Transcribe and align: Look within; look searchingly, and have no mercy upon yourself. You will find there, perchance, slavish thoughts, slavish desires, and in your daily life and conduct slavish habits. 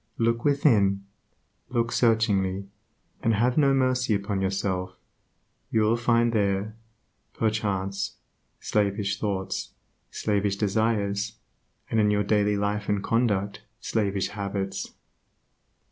Look 0.17 0.43
within; 0.43 1.05
look 1.69 1.91
searchingly, 1.91 2.65
and 3.21 3.35
have 3.35 3.55
no 3.55 3.71
mercy 3.71 4.15
upon 4.15 4.41
yourself. 4.41 4.95
You 5.69 5.81
will 5.81 5.95
find 5.95 6.33
there, 6.33 6.75
perchance, 7.35 8.15
slavish 8.59 9.19
thoughts, 9.19 9.75
slavish 10.09 10.55
desires, 10.55 11.35
and 11.91 11.99
in 11.99 12.09
your 12.09 12.23
daily 12.23 12.57
life 12.57 12.89
and 12.89 13.03
conduct 13.03 13.61
slavish 13.79 14.29
habits. 14.29 14.91